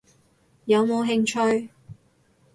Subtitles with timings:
[0.65, 1.23] 有冇興
[1.59, 1.69] 趣？